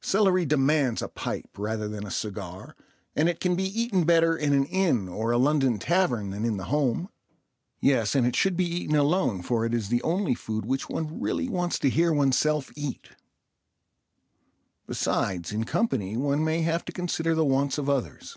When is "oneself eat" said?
12.12-13.10